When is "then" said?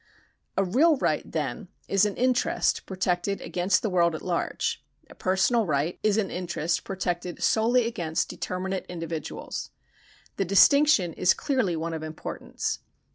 1.31-1.67